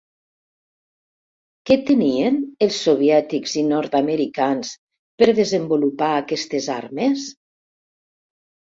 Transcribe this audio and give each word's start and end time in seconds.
Què 1.69 1.77
tenien 1.89 2.39
els 2.69 2.79
soviètics 2.87 3.55
i 3.63 3.65
nord-americans 3.69 4.73
per 5.21 5.29
desenvolupar 5.45 6.13
aquestes 6.25 6.73
armes? 6.83 7.33